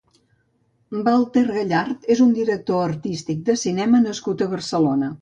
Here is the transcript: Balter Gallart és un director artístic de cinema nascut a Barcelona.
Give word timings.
Balter 1.07 1.43
Gallart 1.57 2.09
és 2.15 2.25
un 2.27 2.33
director 2.41 2.83
artístic 2.89 3.47
de 3.51 3.61
cinema 3.69 4.05
nascut 4.11 4.47
a 4.49 4.53
Barcelona. 4.59 5.09